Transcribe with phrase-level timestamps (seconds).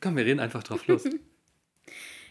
[0.00, 1.04] Komm, wir reden einfach drauf los.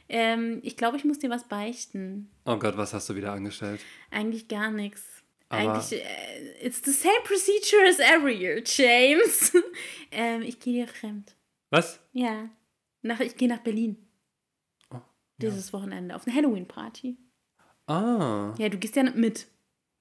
[0.09, 2.29] Ähm, ich glaube, ich muss dir was beichten.
[2.45, 3.79] oh Gott, was hast du wieder angestellt?
[4.11, 5.01] Eigentlich gar nichts.
[5.49, 9.53] Aber- Eigentlich, äh, it's the same procedure as every year, James.
[10.11, 11.35] ähm, ich gehe dir fremd.
[11.69, 11.99] Was?
[12.11, 12.49] Ja.
[13.01, 13.97] Nach, ich gehe nach Berlin.
[14.91, 14.99] Oh,
[15.41, 16.15] Dieses Wochenende.
[16.15, 17.17] Auf eine Halloween-Party.
[17.87, 19.47] Ah, Ja, du gehst ja mit.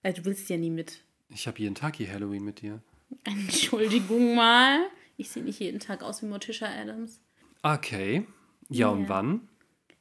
[0.02, 1.00] Also, du willst ja nie mit.
[1.28, 2.82] ich habe jeden Tag hier Halloween mit dir.
[3.24, 4.80] Entschuldigung mal.
[5.16, 7.20] Ich sehe nicht jeden Tag aus wie Morticia Adams.
[7.62, 8.26] Okay.
[8.68, 9.08] Ja, und Ja.
[9.08, 9.48] wann?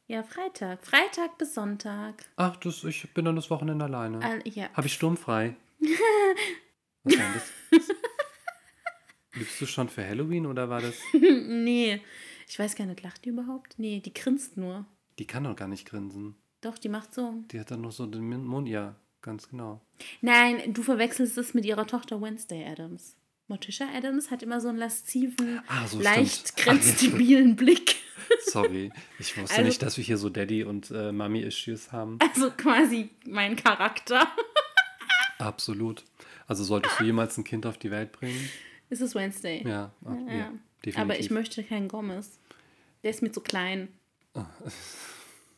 [0.08, 0.86] Ja, Freitag.
[0.86, 2.26] Freitag bis Sonntag.
[2.36, 4.22] Ach, das, ich bin dann das Wochenende alleine.
[4.22, 4.70] All, ja.
[4.73, 5.55] Habe ich sturmfrei.
[7.03, 7.52] Was war das?
[9.34, 10.95] Liebst du schon für Halloween oder war das?
[11.13, 12.02] nee.
[12.48, 13.75] Ich weiß gar nicht, lacht die überhaupt?
[13.78, 14.86] Nee, die grinst nur.
[15.20, 16.36] Die kann doch gar nicht grinsen.
[16.59, 17.34] Doch, die macht so.
[17.52, 18.67] Die hat dann noch so den Mund.
[18.67, 19.80] Ja, ganz genau.
[20.20, 23.16] Nein, du verwechselst es mit ihrer Tochter Wednesday Adams.
[23.52, 27.98] Morticia Adams hat immer so einen lasziven, Ah, so leicht jetzt- grenzdebilen Blick.
[28.46, 28.92] Sorry.
[29.20, 32.17] Ich wusste Also- nicht, dass wir hier so Daddy- und äh, Mami-Issues haben.
[32.22, 34.25] Also quasi mein Charakter.
[35.38, 36.03] Absolut.
[36.48, 38.50] Also solltest du jemals ein Kind auf die Welt bringen?
[38.90, 39.64] Es ist Wednesday.
[39.68, 40.53] Ja, ja, Ja.
[40.86, 40.97] definitiv.
[40.97, 42.40] Aber ich möchte keinen Gomez.
[43.03, 43.90] Der ist mir zu klein.
[44.34, 44.45] Ah.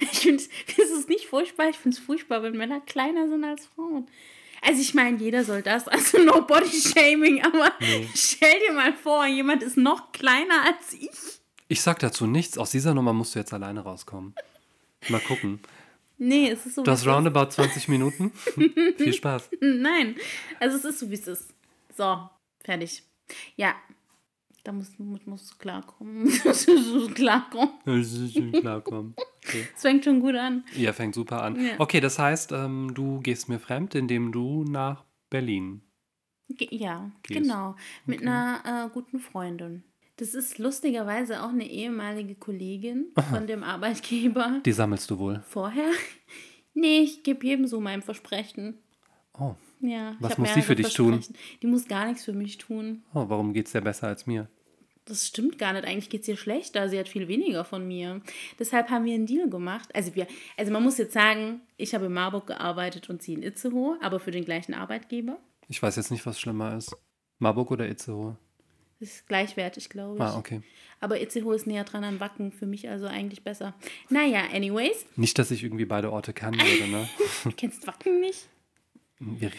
[0.00, 1.70] ich finde es ist nicht furchtbar.
[1.70, 4.06] Ich finde es furchtbar, wenn Männer kleiner sind als Frauen.
[4.66, 5.86] Also ich meine, jeder soll das.
[5.88, 7.42] Also no body shaming.
[7.42, 7.72] Aber
[8.14, 11.10] stell dir mal vor, jemand ist noch kleiner als ich.
[11.68, 12.58] Ich sag dazu nichts.
[12.58, 14.34] Aus dieser Nummer musst du jetzt alleine rauskommen.
[15.08, 15.60] Mal gucken.
[16.16, 16.84] Nee, es ist so.
[16.84, 18.32] Es roundabout 20 Minuten.
[18.96, 19.50] Viel Spaß.
[19.60, 20.16] Nein,
[20.60, 21.52] also es ist so, wie es ist.
[21.96, 22.28] So,
[22.64, 23.02] fertig.
[23.56, 23.74] Ja,
[24.62, 26.24] da musst, musst, musst du klarkommen.
[26.44, 27.72] musst du klarkommen.
[28.52, 29.14] Klarkommen.
[29.54, 29.68] Okay.
[29.76, 30.64] Es fängt schon gut an.
[30.76, 31.56] Ja, fängt super an.
[31.64, 31.72] Ja.
[31.78, 35.82] Okay, das heißt, ähm, du gehst mir fremd, indem du nach Berlin.
[36.48, 37.40] Ge ja, Gehst.
[37.42, 37.74] genau.
[38.06, 38.28] Mit Okay.
[38.28, 39.82] einer äh, guten Freundin.
[40.16, 44.60] Das ist lustigerweise auch eine ehemalige Kollegin von dem Arbeitgeber.
[44.64, 45.42] Die sammelst du wohl.
[45.48, 45.90] Vorher?
[46.76, 48.78] Nee, ich gebe jedem so mein Versprechen.
[49.38, 51.20] Oh, Ja, Was muss mehrere für dich tun?
[51.62, 53.04] Die muss gar nichts für mich tun.
[53.14, 54.48] oh warum geht's dir besser als mir?
[55.06, 55.84] Das stimmt gar nicht.
[55.84, 56.88] Eigentlich geht es ihr schlechter.
[56.88, 58.22] Sie hat viel weniger von mir.
[58.58, 59.94] Deshalb haben wir einen Deal gemacht.
[59.94, 60.26] Also, wir,
[60.56, 64.18] also man muss jetzt sagen, ich habe in Marburg gearbeitet und sie in Itzehoe, aber
[64.18, 65.38] für den gleichen Arbeitgeber.
[65.68, 66.96] Ich weiß jetzt nicht, was schlimmer ist.
[67.38, 68.38] Marburg oder Itzehoe?
[69.00, 70.22] Das ist gleichwertig, glaube ich.
[70.22, 70.62] Ah, okay.
[71.00, 72.52] Aber Itzehoe ist näher dran an Wacken.
[72.52, 73.74] Für mich also eigentlich besser.
[74.08, 75.04] Naja, anyways.
[75.16, 77.08] Nicht, dass ich irgendwie beide Orte kennen würde, ne?
[77.42, 78.48] Du kennst Wacken nicht?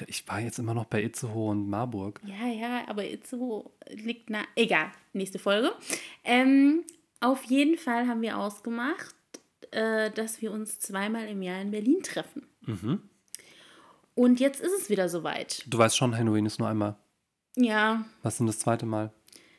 [0.08, 2.22] Ich war jetzt immer noch bei Itzehoe und Marburg.
[2.26, 4.44] Ja, ja, aber Itzehoe liegt nah.
[4.56, 5.74] Egal, nächste Folge.
[6.24, 6.84] Ähm,
[7.22, 9.16] auf jeden Fall haben wir ausgemacht,
[9.72, 12.46] äh, dass wir uns zweimal im Jahr in Berlin treffen.
[12.62, 13.02] Mhm.
[14.14, 15.64] Und jetzt ist es wieder soweit.
[15.68, 16.96] Du weißt schon, Halloween ist nur einmal.
[17.56, 19.12] Ja, Was ist denn das zweite Mal?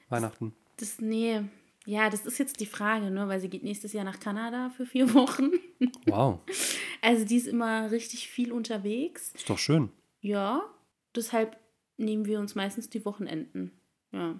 [0.09, 0.55] Weihnachten.
[0.77, 1.43] das, nee.
[1.86, 3.28] Ja, das ist jetzt die Frage, ne?
[3.28, 5.50] weil sie geht nächstes Jahr nach Kanada für vier Wochen.
[6.06, 6.41] Wow,
[7.02, 9.32] Also die ist immer richtig viel unterwegs.
[9.34, 9.91] ist doch schön.
[10.20, 10.62] Ja,
[11.14, 11.58] deshalb
[11.97, 13.72] nehmen wir uns meistens die Wochenenden.
[14.12, 14.38] Ja.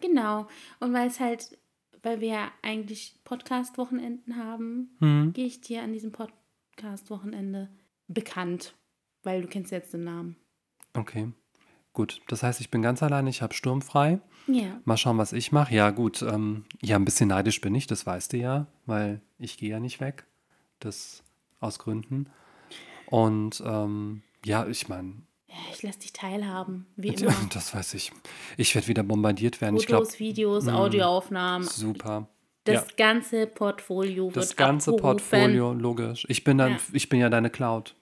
[0.00, 0.48] Genau.
[0.80, 1.58] Und weil es halt,
[2.02, 5.32] weil wir ja eigentlich Podcast-Wochenenden haben, Hm.
[5.32, 7.68] gehe ich dir an diesem Podcast-Wochenende
[8.08, 8.74] bekannt.
[9.22, 10.36] Weil du kennst jetzt den Namen.
[10.94, 11.32] Okay.
[11.92, 14.20] Gut, das heißt, ich bin ganz alleine, ich habe sturmfrei.
[14.46, 14.80] Ja.
[14.84, 15.74] Mal schauen, was ich mache.
[15.74, 16.22] Ja, gut.
[16.22, 19.80] Ähm, ja, ein bisschen neidisch bin ich, das weißt du ja, weil ich gehe ja
[19.80, 20.24] nicht weg.
[20.80, 21.22] Das
[21.60, 22.28] aus Gründen.
[23.06, 25.14] Und ähm, ja, ich meine,
[25.48, 27.34] ja ich lasse dich teilhaben, wie immer.
[27.52, 28.12] das weiß ich.
[28.56, 29.80] Ich werde wieder bombardiert werden.
[29.80, 31.66] Fotos, Videos, Audioaufnahmen.
[31.66, 32.28] super.
[32.64, 35.18] Das ja, ganze Portfolio wird das ganze abgerufen.
[35.18, 36.26] Portfolio, logisch.
[36.28, 36.78] Ich bin dann, Ja.
[36.92, 37.94] ich bin ja deine Cloud.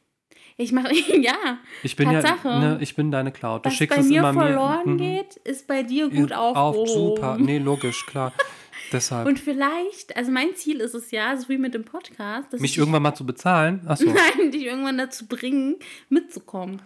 [0.56, 1.59] Ich mache, ja.
[1.82, 2.48] Ich bin Tatsache.
[2.48, 3.65] ja, ne, ich bin deine Cloud.
[3.65, 4.92] Du Was schickst bei es mir immer verloren mir.
[4.92, 4.98] Mhm.
[4.98, 6.92] geht, ist bei dir gut Auf, aufgehoben.
[7.16, 7.37] super.
[7.38, 8.32] Nee, logisch, klar.
[8.92, 9.26] Deshalb.
[9.26, 12.78] Und vielleicht, also mein Ziel ist es ja, so wie mit dem Podcast, mich ich
[12.78, 13.81] irgendwann mal zu bezahlen?
[13.87, 14.04] Achso.
[14.38, 15.76] Nein, dich irgendwann dazu bringen,
[16.09, 16.81] mitzukommen.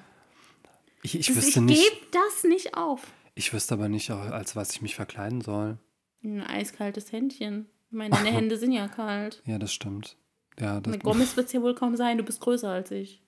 [1.02, 1.90] Ich, ich Das, wüsste ich nicht.
[1.90, 3.02] gebe das nicht auf.
[3.34, 5.78] Ich wüsste aber nicht, als was ich mich verkleiden soll.
[6.24, 7.66] Ein eiskaltes Händchen.
[7.90, 9.42] Ich meine, Hände sind ja kalt.
[9.44, 10.16] Ja, das stimmt.
[10.58, 13.22] Ja, das, Eine Gomez wird es ja wohl kaum sein, du bist größer als ich.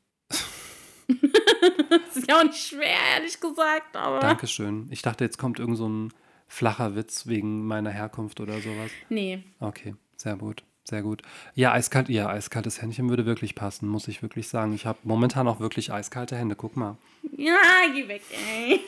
[1.90, 4.20] das ist ja auch nicht schwer, ehrlich gesagt, aber.
[4.20, 4.88] Dankeschön.
[4.90, 6.12] Ich dachte, jetzt kommt irgend so ein
[6.48, 8.90] flacher Witz wegen meiner Herkunft oder sowas.
[9.08, 9.42] Nee.
[9.60, 10.64] Okay, sehr gut.
[10.84, 11.22] Sehr gut.
[11.54, 14.72] Ja, eiskalt, ja, eiskaltes Händchen würde wirklich passen, muss ich wirklich sagen.
[14.72, 16.56] Ich habe momentan auch wirklich eiskalte Hände.
[16.56, 16.96] Guck mal.
[17.36, 17.54] Ja,
[17.94, 18.80] geh weg, ey.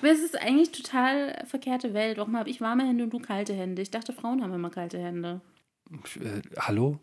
[0.00, 2.18] Aber es ist eigentlich total verkehrte Welt.
[2.18, 3.82] Warum habe ich warme Hände und du kalte Hände?
[3.82, 5.40] Ich dachte, Frauen haben immer kalte Hände.
[6.16, 6.98] Äh, hallo?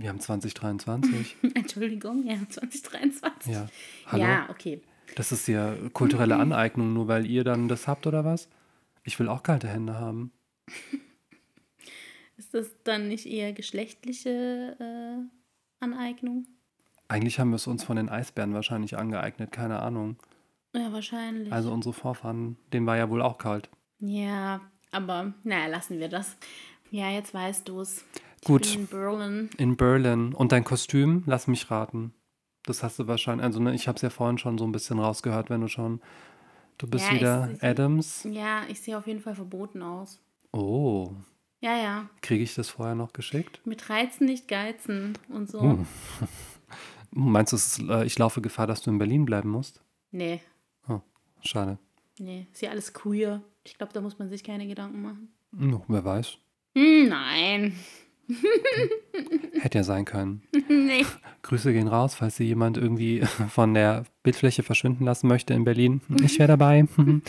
[0.00, 1.36] Wir haben 2023.
[1.54, 3.52] Entschuldigung, ja, 2023.
[3.52, 3.66] ja.
[4.06, 4.22] Hallo?
[4.22, 4.80] Ja, okay.
[5.14, 8.48] Das ist ja kulturelle Aneignung, nur weil ihr dann das habt oder was?
[9.04, 10.32] Ich will auch kalte Hände haben.
[12.38, 16.46] Ist das dann nicht eher geschlechtliche äh, Aneignung?
[17.08, 20.16] Eigentlich haben wir es uns von den Eisbären wahrscheinlich angeeignet, keine Ahnung.
[20.74, 21.52] Ja, wahrscheinlich.
[21.52, 23.68] Also unsere Vorfahren, denen war ja wohl auch kalt.
[23.98, 24.62] ja,
[24.92, 26.38] aber naja, lassen wir das.
[26.90, 28.04] Ja, jetzt weißt du es.
[28.44, 28.74] Gut.
[28.74, 29.50] In Berlin.
[29.58, 30.34] In Berlin.
[30.34, 32.14] Und dein Kostüm, lass mich raten.
[32.64, 34.98] Das hast du wahrscheinlich, also ne, ich habe es ja vorhin schon so ein bisschen
[34.98, 36.00] rausgehört, wenn du schon,
[36.78, 38.26] du bist Ja, wieder ich- Adams.
[38.30, 40.20] Ja, ich sehe auf jeden Fall verboten aus.
[40.52, 41.12] Oh,
[41.60, 42.10] Ja, ja.
[42.22, 43.60] kriege ich das vorher noch geschickt?
[43.64, 45.60] Mit Reizen nicht geizen und so.
[45.60, 45.78] Oh.
[47.12, 49.80] Meinst du, ist, äh, ich laufe Gefahr, dass du in Berlin bleiben musst?
[50.12, 50.40] Nee,
[50.88, 51.00] Oh,
[51.42, 51.78] schade.
[52.18, 52.46] nee.
[52.52, 53.42] Ist ja alles queer.
[53.64, 55.28] Ich glaube, da muss man sich keine Gedanken machen.
[55.56, 56.38] Hm, wer weiß.
[56.76, 57.74] Hm, nein.
[59.60, 60.42] Hätte ja sein können.
[60.68, 61.04] nee.
[61.42, 66.00] Grüße gehen raus, falls Sie jemand irgendwie von der Bildfläche verschwinden lassen möchte in Berlin.
[66.22, 66.80] Ich wäre dabei.
[66.96, 67.20] Love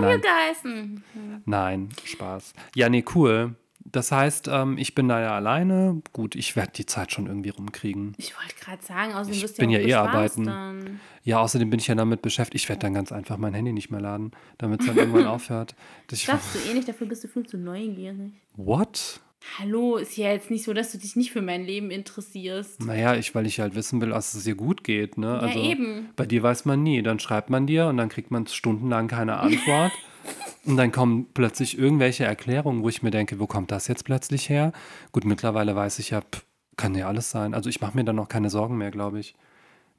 [0.00, 0.16] Nein.
[0.16, 1.42] you guys.
[1.44, 2.52] Nein, Spaß.
[2.74, 3.54] Ja, nee, cool.
[3.90, 6.02] Das heißt, ähm, ich bin da ja alleine.
[6.12, 8.12] Gut, ich werde die Zeit schon irgendwie rumkriegen.
[8.18, 10.44] Ich wollte gerade sagen, außerdem Ich bin du ja ja eh arbeiten.
[10.44, 11.00] Dann.
[11.22, 12.62] Ja, außerdem bin ich ja damit beschäftigt.
[12.64, 15.74] Ich werde dann ganz einfach mein Handy nicht mehr laden, damit es dann irgendwann aufhört.
[16.08, 18.32] Das Darfst du eh nicht, dafür bist du viel zu neugierig.
[18.56, 19.20] what?
[19.58, 22.84] Hallo, ist ja jetzt nicht so, dass du dich nicht für mein Leben interessierst.
[22.84, 25.18] Naja, ich, weil ich halt wissen will, dass es dir gut geht.
[25.18, 25.26] Ne?
[25.26, 26.10] Ja, also, eben.
[26.16, 27.02] Bei dir weiß man nie.
[27.02, 29.92] Dann schreibt man dir und dann kriegt man stundenlang keine Antwort.
[30.64, 34.48] und dann kommen plötzlich irgendwelche Erklärungen, wo ich mir denke, wo kommt das jetzt plötzlich
[34.48, 34.72] her?
[35.12, 36.44] Gut, mittlerweile weiß ich ja, pff,
[36.76, 37.54] kann ja alles sein.
[37.54, 39.34] Also ich mache mir dann noch keine Sorgen mehr, glaube ich.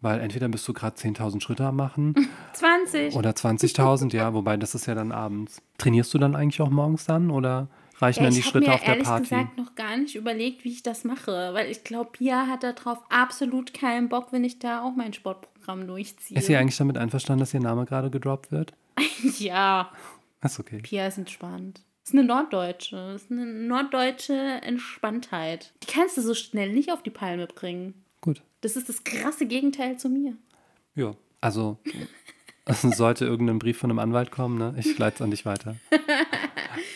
[0.02, 2.16] Weil entweder bist du gerade 10.000 Schritte am machen
[2.54, 3.16] 20.
[3.16, 5.62] oder 20.000, ja, wobei das ist ja dann abends.
[5.78, 7.68] Trainierst du dann eigentlich auch morgens dann oder
[8.02, 9.24] reichen Ja, dann die ich habe Schritte mir auf der ehrlich Party?
[9.24, 13.00] gesagt noch gar nicht überlegt, wie ich das mache, weil ich glaube, Pia hat darauf
[13.10, 16.38] absolut keinen Bock, wenn ich da auch mein Sportprogramm durchziehe.
[16.38, 18.74] Ist sie eigentlich damit einverstanden, dass ihr Name gerade gedroppt wird?
[19.40, 19.92] ja,
[20.44, 20.80] Ist okay.
[20.82, 21.82] Pia ist entspannt.
[22.04, 23.14] Ist eine Norddeutsche.
[23.16, 25.74] Ist eine norddeutsche Entspanntheit.
[25.84, 27.94] Die kannst du so schnell nicht auf die Palme bringen.
[28.22, 28.42] Gut.
[28.62, 30.34] Das ist das krasse Gegenteil zu mir.
[30.96, 31.78] Ja, also
[32.68, 34.74] sollte irgendein Brief von einem Anwalt kommen, ne?
[34.78, 35.76] Ich leite es an dich weiter.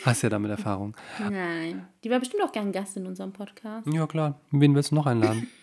[0.06, 0.96] Hast ja damit Erfahrung.
[1.20, 1.88] Nein.
[2.04, 3.88] Die war bestimmt auch gern Gast in unserem Podcast.
[3.92, 4.40] Ja, klar.
[4.52, 5.48] Wen willst du noch einladen?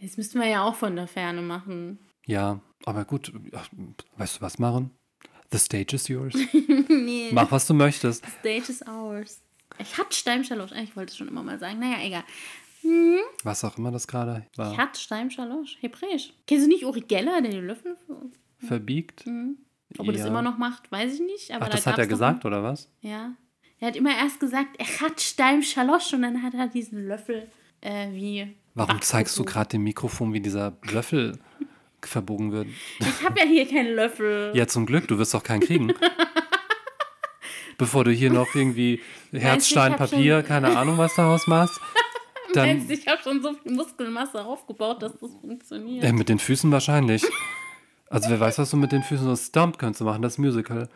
[0.00, 2.00] Das müssten wir ja auch von der Ferne machen.
[2.26, 3.32] Ja, aber gut.
[4.16, 4.90] Weißt du was, Maren?
[5.52, 6.34] The stage is yours.
[6.88, 7.30] nee.
[7.32, 8.24] Mach, was du möchtest.
[8.40, 9.40] Stage is ours.
[9.78, 10.72] Ich hatte Steimschalosch.
[10.72, 11.78] Ich wollte es schon immer mal sagen.
[11.78, 12.24] Naja, egal.
[13.44, 14.76] Was auch immer das gerade Ich war.
[14.76, 15.76] hatte Steimschalosch.
[15.80, 16.32] Hebräisch.
[16.48, 17.96] Kennst du nicht Uri Geller, der die Löffel...
[18.58, 19.24] Verbiegt.
[19.98, 20.26] Ob er das Ja.
[20.26, 21.52] immer noch macht, weiß ich nicht.
[21.52, 22.88] Aber Ach, da das hat er gesagt, oder was?
[23.04, 23.32] einen- Ja.
[23.82, 27.48] Er hat immer erst gesagt, er hat Steimschalosch und dann hat er diesen Löffel
[27.80, 28.54] äh, wie...
[28.76, 31.36] Warum zeigst du gerade dem Mikrofon, wie dieser Löffel
[32.00, 32.68] verbogen wird?
[33.00, 34.52] Ich habe ja hier keinen Löffel.
[34.54, 35.92] Ja, zum Glück, du wirst doch keinen kriegen.
[37.76, 39.00] Bevor du hier noch irgendwie
[39.32, 41.80] Herzstein, Papier, schon- keine Ahnung, was daraus machst.
[42.54, 46.04] Dann Meinst ich habe schon so viel Muskelmasse aufgebaut, dass das funktioniert.
[46.04, 47.24] äh, mit den Füßen wahrscheinlich.
[48.08, 50.88] Also wer weiß, was du mit den Füßen so Stump könntest machen, das Musical.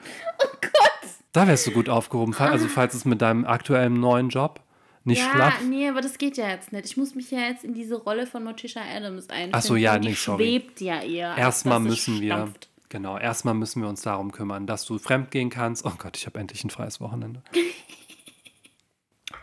[1.36, 2.34] Da wärst du gut aufgehoben.
[2.34, 4.62] Also falls es mit deinem aktuellen neuen Job
[5.04, 5.64] nicht ja, klappt.
[5.68, 6.86] nee, aber das geht ja jetzt nicht.
[6.86, 9.54] Ich muss mich ja jetzt in diese Rolle von Morticia Adams einfinden.
[9.54, 10.44] Ach so, ja, nee, sorry.
[10.44, 11.36] schwebt ja eher.
[11.36, 12.50] Erstmal müssen wir,
[12.88, 15.84] genau, erstmal müssen wir uns darum kümmern, dass du fremdgehen kannst.
[15.84, 17.42] Oh Gott, ich habe endlich ein freies Wochenende.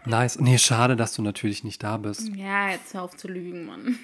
[0.06, 0.38] Nice.
[0.38, 2.28] Nee, schade, dass du natürlich nicht da bist.
[2.36, 3.98] Ja, jetzt hör auf zu lügen, Mann.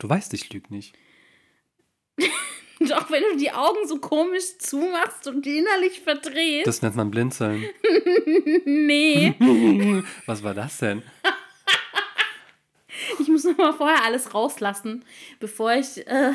[0.00, 0.96] Du weißt, ich lüge nicht.
[2.80, 6.66] Doch wenn du die Augen so komisch zumachst und die innerlich verdrehst.
[6.66, 7.64] Das nennt man Blinzeln.
[8.64, 9.34] nee,
[10.26, 11.02] Was war das denn?
[13.18, 15.04] ich muss noch mal vorher alles rauslassen,
[15.40, 16.32] bevor ich äh,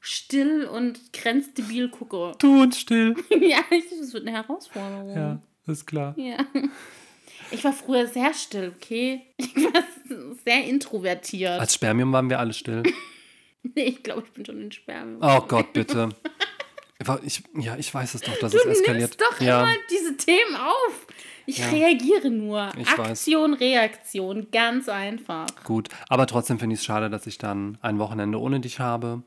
[0.00, 2.32] still und grenzdebil gucke.
[2.38, 3.14] Tu uns still.
[3.30, 5.14] ja, ich, das wird eine Herausforderung.
[5.16, 6.14] Ja, ist klar.
[6.18, 6.44] Ja.
[7.50, 9.22] Ich war früher sehr still, okay?
[9.36, 9.82] Ich war
[10.44, 11.60] sehr introvertiert.
[11.60, 12.82] Als Spermium waren wir alle still.
[13.74, 15.18] nee, ich glaube, ich bin schon in Spermien.
[15.20, 16.10] Oh Gott, bitte.
[17.24, 19.10] Ich, ja, ich weiß es doch, dass es du eskaliert.
[19.10, 21.06] nimmst doch ja, immer diese Themen auf.
[21.46, 21.68] Ich Ja.
[21.70, 22.70] reagiere nur.
[22.78, 23.08] Ich weiß.
[23.08, 25.46] Aktion, Reaktion, ganz einfach.
[25.64, 25.88] gut.
[26.08, 29.24] Aber trotzdem finde ich es schade, dass ich dann ein Wochenende ohne dich habe.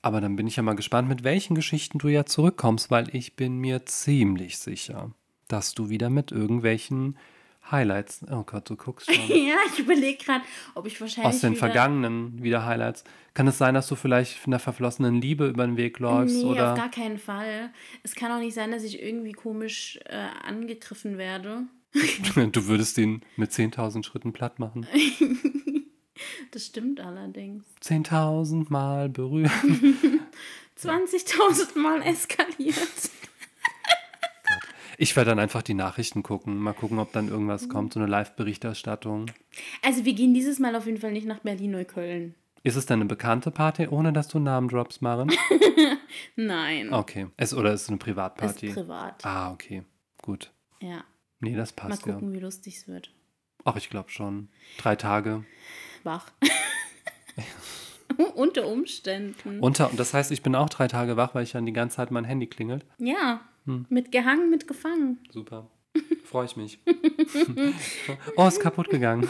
[0.00, 3.36] Aber dann bin ich ja mal gespannt, mit welchen Geschichten du ja zurückkommst, weil ich
[3.36, 5.10] bin mir ziemlich sicher,
[5.48, 7.18] dass du wieder mit irgendwelchen
[7.70, 8.24] Highlights.
[8.30, 9.28] Oh Gott, du guckst schon.
[9.46, 10.44] Ja, ich überlege gerade,
[10.74, 11.34] ob ich wahrscheinlich.
[11.34, 13.04] Aus den wieder, vergangenen wieder Highlights.
[13.34, 16.36] Kann es sein, dass du vielleicht einer verflossenen Liebe über den Weg läufst?
[16.36, 16.72] Nee, oder?
[16.72, 17.70] auf gar keinen Fall.
[18.02, 21.64] Es kann auch nicht sein, dass ich irgendwie komisch äh, angegriffen werde.
[22.52, 24.86] Du würdest ihn mit 10.000 Schritten platt machen.
[26.50, 27.64] Das stimmt allerdings.
[27.82, 30.20] 10.000 Mal berühren.
[30.78, 32.76] 20.000 Mal eskaliert.
[34.98, 36.58] Ich werde dann einfach die Nachrichten gucken.
[36.58, 39.26] Mal gucken, ob dann irgendwas kommt, so eine Live-Berichterstattung.
[39.80, 42.34] Also wir gehen dieses Mal auf jeden Fall nicht nach Berlin-Neukölln.
[42.62, 45.32] Ist es denn eine bekannte Party, ohne dass du Namen drops, Maren?
[46.36, 46.92] Nein.
[46.92, 47.28] Okay.
[47.36, 48.72] Es, oder ist es eine Ist Privatparty?
[48.72, 49.24] privat.
[49.24, 49.82] ah, okay.
[50.20, 50.52] Gut.
[50.80, 51.04] Ja.
[51.40, 52.12] Nee, das Mal passt ja.
[52.12, 53.10] gucken, wie lustig es wird.
[53.64, 54.48] Ach, ich glaube schon.
[54.76, 55.44] Drei Tage.
[56.02, 56.30] Wach.
[58.34, 59.60] Unter Umständen.
[59.60, 61.96] Unter, und das heißt, ich bin auch drei Tage wach, weil ich dann die ganze
[61.96, 62.84] Zeit mein Handy klingelt.
[62.98, 63.40] ja.
[63.66, 63.84] Hm.
[63.90, 65.18] Mit gehangen, mit gefangen.
[65.30, 65.68] Super.
[66.24, 66.78] Freue ich mich.
[68.36, 69.28] oh, ist kaputt gegangen.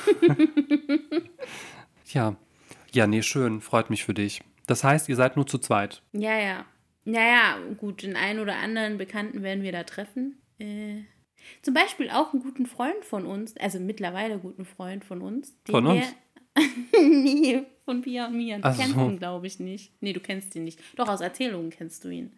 [2.12, 2.37] ja.
[2.92, 3.61] Ja, nee, schön.
[3.61, 4.42] Freut mich für dich.
[4.66, 6.02] Das heißt, ihr seid nur zu zweit.
[6.12, 6.64] Ja, ja.
[7.04, 10.40] Naja, gut, den einen oder anderen Bekannten werden wir da treffen.
[10.59, 11.02] Äh,
[11.62, 15.54] zum Beispiel auch einen guten Freund von uns, also mittlerweile guten Freund von uns.
[15.64, 16.06] den Von uns?
[16.92, 18.56] nee, von Pia und mir.
[18.59, 19.09] Du Ach kennst so.
[19.09, 19.92] ihn, glaube ich, nicht.
[20.00, 20.80] Nee, du kennst ihn nicht.
[20.97, 22.32] Doch, aus Erzählungen kennst du ihn.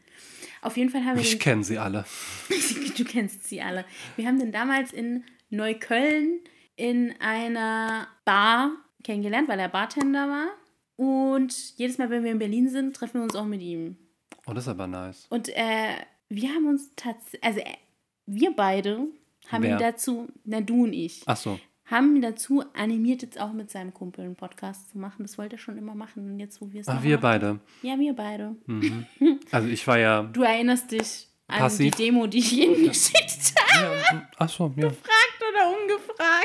[0.60, 2.04] Auf jeden Fall haben wir Ich kenne sie alle.
[2.96, 3.84] du kennst sie alle.
[4.16, 6.40] Wir haben den damals in Neukölln
[6.76, 8.72] in einer Bar
[9.04, 10.48] kennengelernt, weil er Bartender war.
[10.96, 13.96] Und jedes Mal, wenn wir in Berlin sind, treffen wir uns auch mit ihm.
[14.46, 15.26] Oh, das ist aber nice.
[15.30, 15.94] Und äh,
[16.28, 17.74] wir haben uns tatsächlich, also äh,
[18.26, 19.06] wir beide
[19.48, 19.72] haben Wer?
[19.72, 21.58] ihn dazu, na du und ich, Ach so.
[21.86, 25.22] haben ihn dazu animiert, jetzt auch mit seinem Kumpel einen Podcast zu machen.
[25.22, 26.30] Das wollte er schon immer machen.
[26.30, 27.60] Und jetzt, wo wir es Ach, wir machen- beide.
[27.82, 28.56] Ja, wir beide.
[28.66, 29.06] Mhm.
[29.50, 30.22] Also ich war ja.
[30.22, 31.94] Du erinnerst dich an Passiv.
[31.96, 33.96] die Demo, die ich Ihnen geschickt habe.
[34.12, 34.86] ja ach so, ja.
[34.86, 34.94] Oder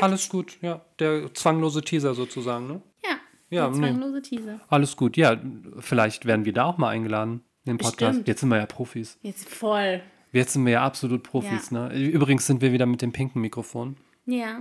[0.00, 0.02] ungefragt?
[0.02, 0.80] Alles gut, ja.
[0.98, 2.82] Der zwanglose Teaser sozusagen, ne?
[3.04, 3.16] Ja,
[3.50, 4.60] Ja, der zwanglose Teaser.
[4.68, 5.16] Alles gut.
[5.16, 5.40] Ja,
[5.80, 7.98] vielleicht werden wir da auch mal eingeladen in den Podcast.
[8.10, 8.28] Bestimmt.
[8.28, 9.18] Jetzt sind wir ja Profis.
[9.22, 10.02] Jetzt voll.
[10.32, 11.92] Jetzt sind wir ja absolut Profis, ne?
[11.98, 13.96] Übrigens sind wir wieder mit dem pinken Mikrofon.
[14.26, 14.60] Ja,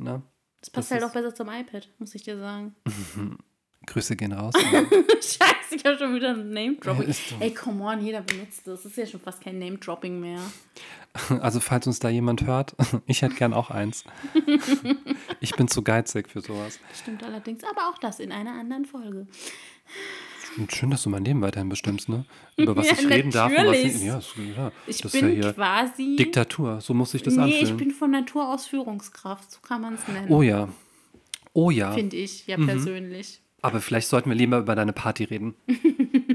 [0.00, 0.22] Ne?
[0.60, 2.74] das passt Das halt auch besser zum iPad, muss ich dir sagen.
[3.86, 4.54] Grüße gehen raus.
[5.20, 5.38] Scheiße,
[5.76, 7.08] ich habe schon wieder ein Name-Dropping.
[7.08, 7.36] Ist so.
[7.40, 8.82] Ey, come on, jeder benutzt das.
[8.82, 10.40] Das ist ja schon fast kein Name-Dropping mehr.
[11.40, 12.74] Also falls uns da jemand hört,
[13.06, 14.04] ich hätte gern auch eins.
[15.40, 16.78] Ich bin zu geizig für sowas.
[17.00, 19.26] Stimmt allerdings, aber auch das in einer anderen Folge.
[20.72, 22.24] Schön, dass du mein Leben weiterhin bestimmst, ne?
[22.56, 24.02] Über was Ja, ich reden darf und was nicht.
[24.04, 26.16] Ja, ist, ja, Ich das ist ja bin hier quasi.
[26.16, 26.80] Diktatur.
[26.80, 27.76] So muss sich das nee, ich anfühlen.
[27.76, 30.28] bin von Natur aus Führungskraft, so kann man es nennen.
[30.30, 30.68] oh ja.
[31.52, 31.92] Oh ja.
[31.92, 32.66] Finde ich, ja, Mhm.
[32.66, 33.40] persönlich.
[33.64, 35.54] Aber vielleicht sollten wir lieber über deine Party reden.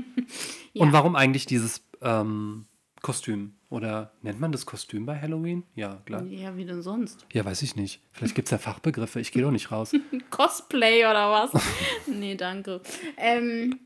[0.74, 0.84] Ja.
[0.86, 2.66] Und warum eigentlich dieses ähm,
[3.02, 3.54] Kostüm?
[3.72, 5.64] Oder nennt man das Kostüm bei Halloween?
[5.74, 6.24] Ja, klar.
[6.26, 7.26] Ja, wie denn sonst?
[7.34, 8.02] Ja, weiß ich nicht.
[8.12, 9.20] Vielleicht gibt es ja Fachbegriffe.
[9.20, 9.92] Ich gehe doch nicht raus.
[10.30, 11.52] Cosplay oder was?
[12.08, 12.82] nee, danke.
[13.18, 13.80] Ähm,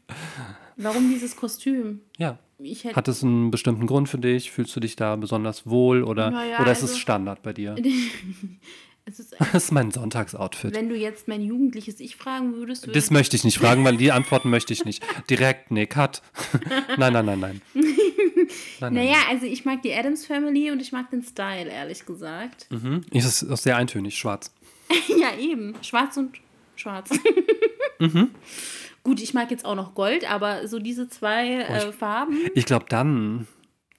[0.75, 2.01] warum dieses Kostüm?
[2.17, 2.37] Ja.
[2.93, 4.51] Hat es einen bestimmten Grund für dich?
[4.51, 6.03] Fühlst du dich da besonders wohl?
[6.03, 7.75] Oder, Naja, oder ist es also- Standard bei dir?
[9.05, 10.73] Es ist, Das ist mein Sonntagsoutfit.
[10.73, 13.97] wenn du jetzt mein jugendliches Ich fragen würdest, würde Das möchte ich nicht fragen, weil
[13.97, 15.03] die Antworten möchte ich nicht.
[15.29, 16.21] Direkt, nee, cut.
[16.97, 17.61] nein, nein, nein, nein.
[18.79, 22.67] nein, Naja, also ich mag die Adams Family und ich mag den Style, ehrlich gesagt.
[22.69, 22.81] nein.
[23.11, 23.17] Mhm.
[23.17, 24.53] Es ist auch sehr eintönig, schwarz.
[25.07, 25.73] ja, eben.
[25.81, 26.37] Schwarz und
[26.75, 27.09] schwarz.
[27.99, 28.31] Mhm.
[29.03, 32.37] Gut, ich mag jetzt auch noch Gold, aber so diese zwei äh, Farben.
[32.55, 33.47] Ich glaube, dann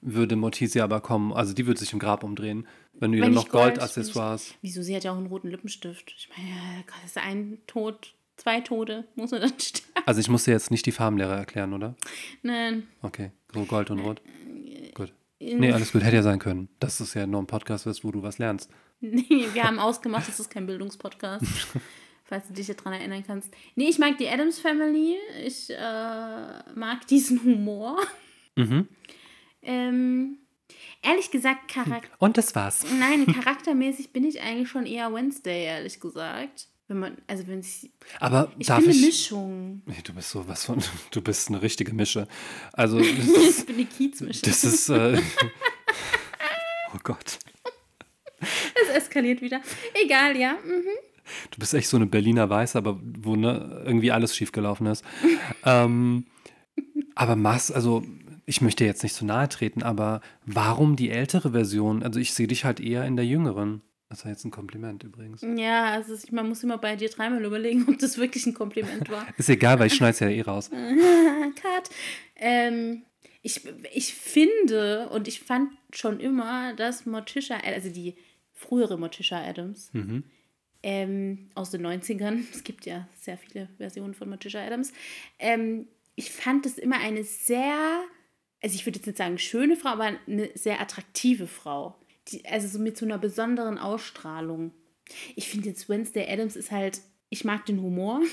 [0.01, 1.33] würde Morticia aber kommen.
[1.33, 2.67] Also die würde sich im Grab umdrehen,
[3.01, 4.55] wenn du ihr Wenn noch ich Gold- Goldaccessoires.
[4.63, 4.83] Wieso?
[4.83, 6.15] Sie hat ja auch einen roten Lippenstift.
[6.17, 6.57] Ich meine, ja,
[7.03, 10.07] das ist ein Tod, zwei Tode, muss man dann sterben.
[10.07, 11.95] Also ich muss dir jetzt nicht die Farbenlehre erklären, oder?
[12.43, 12.87] Nein.
[13.03, 14.21] Okay, so Gold und Rot.
[14.27, 15.13] Äh, Gut.
[15.41, 16.69] Nee, alles gut, hätte ja sein können.
[16.81, 18.71] Dass es ja nur ein Podcast ist, wo du was lernst.
[19.01, 21.45] Nee, wir haben ausgemacht, das ist kein Bildungspodcast.
[22.25, 23.53] falls du dich daran erinnern kannst.
[23.75, 25.17] Nee, ich mag die Adams Family.
[25.45, 25.75] Ich äh,
[26.75, 27.99] mag diesen Humor.
[28.57, 28.89] Mhm.
[29.61, 30.39] Ähm,
[31.05, 32.85] ehrlich gesagt, Charak Und das war's.
[32.99, 36.69] Nein, charaktermäßig bin ich eigentlich schon eher Wednesday, ehrlich gesagt.
[36.87, 39.07] Wenn man, also wenn ich, Aber ich darf bin eine ich.
[39.07, 39.81] Mischung.
[39.87, 40.83] Nee, du bist so was von.
[41.11, 42.29] Du bist eine richtige Mische.
[42.75, 43.67] Also, das Ich ist.
[43.67, 44.43] bin eine Kiezmischung.
[44.45, 45.19] Das ist äh,
[46.95, 47.39] oh Gott.
[48.41, 49.61] Es eskaliert wieder.
[50.05, 50.53] Egal, ja.
[50.65, 50.85] Mhm.
[51.51, 55.03] Du bist echt so eine Berliner Weiß, aber wo ne, irgendwie alles schiefgelaufen ist.
[55.65, 56.27] ähm,
[57.15, 58.05] aber Mass, also
[58.47, 62.03] ich möchte jetzt nicht zu nahe treten, aber warum die ältere Version?
[62.03, 63.83] Also ich sehe dich halt eher in der jüngeren.
[64.11, 65.43] Das war jetzt ein Kompliment übrigens.
[65.57, 69.27] Ja, also man muss immer bei dir dreimal überlegen, ob das wirklich ein Kompliment war.
[69.39, 70.71] Ist egal, weil ich schneide es ja eh raus.
[71.57, 71.91] Cut.
[72.37, 73.03] Ähm,
[73.43, 78.15] ich, ich finde und ich fand schon immer, dass Morticia, also die
[78.53, 80.25] frühere Morticia Adams, Mhm.
[80.83, 84.93] ähm, aus den 90ern, es gibt ja sehr viele Versionen von Morticia Adams,
[85.39, 87.77] ähm, ich fand es immer eine sehr,
[88.65, 91.95] also ich würde jetzt nicht sagen schöne Frau, aber eine sehr attraktive Frau.
[92.29, 94.73] Die, also so mit so einer besonderen Ausstrahlung.
[95.37, 98.21] Ich finde jetzt Wednesday Adams ist halt, ich mag den Humor.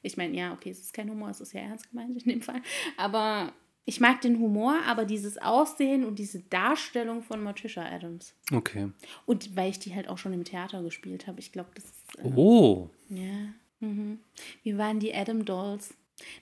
[0.00, 2.40] Ich meine, ja, okay, es ist kein Humor, es ist ja ernst gemeint in dem
[2.40, 2.62] Fall.
[2.96, 3.52] Aber
[3.84, 8.32] Ich mag den Humor, aber dieses Aussehen und diese Darstellung von Morticia Adams.
[8.52, 8.90] Okay.
[9.26, 11.40] Und weil ich die halt auch schon im Theater gespielt habe.
[11.40, 12.18] Ich glaube, das ist.
[12.24, 12.90] Äh, Oh.
[13.08, 13.48] Ja.
[13.80, 14.20] Mhm.
[14.62, 15.94] Wir waren die Adam Dolls.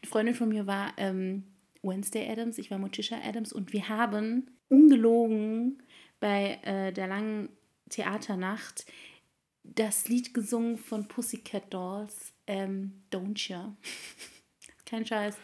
[0.02, 1.44] Eine Freundin von mir war ähm,
[1.82, 5.82] Wednesday Adams, ich war Morticia Adams und wir haben ungelogen
[6.20, 7.48] bei äh, der langen
[7.88, 8.86] Theaternacht
[9.62, 13.74] das Lied gesungen von Pussycat Dolls, ähm, Don't Ya.
[14.86, 15.36] Kein Scheiß.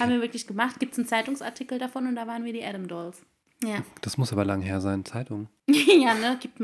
[0.00, 0.80] Haben wir wirklich gemacht.
[0.80, 3.24] Gibt es einen Zeitungsartikel davon und da waren wir die Adam Dolls.
[3.62, 3.84] Ja.
[4.00, 5.04] Das muss aber lang her sein.
[5.04, 5.48] Zeitung.
[5.68, 6.38] ja, ne?
[6.40, 6.58] Gibt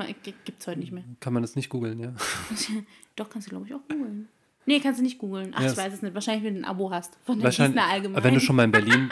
[0.45, 1.05] gibt's heute nicht mehr.
[1.21, 2.15] Kann man das nicht googeln, ja?
[3.17, 4.29] Doch, kannst du, glaube ich, auch googeln.
[4.67, 5.53] Nee, kannst du nicht googeln.
[5.55, 6.15] Ach, Ja, ich weiß es nicht.
[6.15, 7.19] Wahrscheinlich, wenn du ein Abo hast.
[7.25, 7.83] Von der Wahrscheinlich.
[7.83, 8.17] Allgemein.
[8.17, 9.11] Aber wenn du schon mal in Berlin,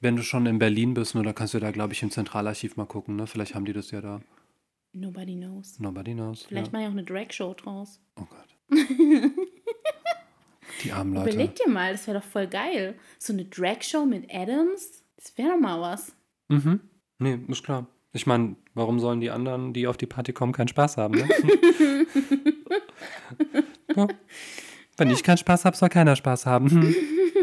[0.00, 2.76] wenn du schon in Berlin bist, nur da kannst du da, glaube ich, im Zentralarchiv
[2.76, 3.26] mal gucken, ne?
[3.26, 4.20] Vielleicht haben die das ja da.
[4.92, 5.78] Nobody knows.
[5.78, 6.44] Nobody knows.
[6.44, 6.72] Vielleicht ja.
[6.72, 8.00] mache ich auch eine Drag-Show draus.
[8.16, 8.48] Oh Gott.
[10.82, 11.30] Die armen Leute.
[11.30, 12.94] Überleg dir mal, das wäre doch voll geil.
[13.18, 16.12] So eine Drag-Show mit Adams, das wäre doch mal was.
[16.48, 16.80] Mhm.
[17.18, 17.86] Nee, ist klar.
[18.12, 21.14] Ich meine, warum sollen die anderen, die auf die Party kommen, keinen Spaß haben?
[21.14, 21.28] Ne?
[23.96, 24.08] ja.
[24.98, 26.70] Wenn ich keinen Spaß habe, soll keiner Spaß haben.
[26.70, 26.94] Hm.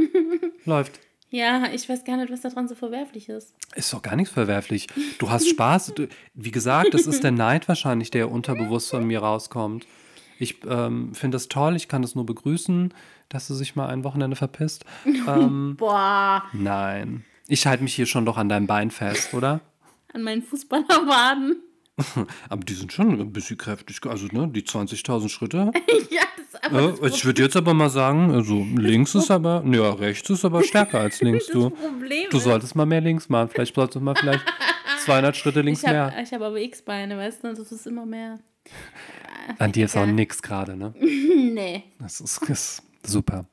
[0.66, 1.00] Läuft.
[1.30, 3.56] Ja, ich weiß gar nicht, was daran so verwerflich ist.
[3.76, 4.88] Ist doch gar nichts verwerflich.
[5.18, 5.94] Du hast Spaß.
[5.96, 9.88] Du, wie gesagt, das ist der Neid wahrscheinlich, der unterbewusst von mir rauskommt.
[10.38, 12.94] Ich ähm, finde das toll, ich kann das nur begrüßen,
[13.30, 14.86] dass du sich mal ein Wochenende verpisst.
[15.28, 17.26] Ähm, Boah, nein.
[17.48, 19.62] Ich halte mich hier schon doch an deinem Bein fest, oder?
[20.14, 21.58] an meinen Fußballerwaden.
[22.50, 24.00] Aber die sind schon ein bisschen kräftig.
[24.06, 25.72] Also, ne, die 20.000 Schritte.
[26.10, 29.64] ja, das ist aber Äh, ich würde jetzt aber mal sagen, also links ist aber,
[29.66, 31.70] ja, rechts ist aber stärker als links, das du.
[31.70, 32.28] Problem.
[32.32, 33.50] Du solltest mal mehr links machen.
[33.54, 34.44] Vielleicht solltest du mal vielleicht
[35.06, 36.24] 200 Schritte links ich habe mehr.
[36.24, 38.40] ich hab aber X-Beine, weißt du, das ist immer mehr.
[39.60, 40.94] An dir ist auch nix gerade, ne?
[41.00, 41.84] Nee.
[42.00, 43.46] Das ist, ist super.